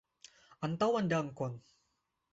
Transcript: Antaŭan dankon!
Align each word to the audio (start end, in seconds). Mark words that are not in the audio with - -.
Antaŭan 0.69 1.13
dankon! 1.13 1.61